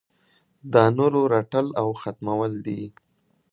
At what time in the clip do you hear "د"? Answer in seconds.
0.73-0.75